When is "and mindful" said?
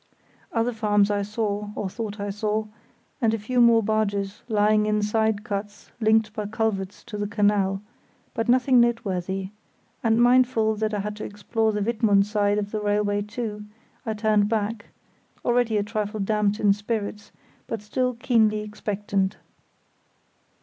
10.03-10.73